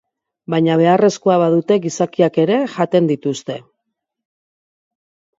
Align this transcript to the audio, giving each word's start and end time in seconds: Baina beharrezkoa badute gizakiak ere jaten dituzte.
Baina 0.51 0.75
beharrezkoa 0.81 1.33
badute 1.41 1.75
gizakiak 1.83 2.39
ere 2.43 2.57
jaten 2.77 3.09
dituzte. 3.11 3.59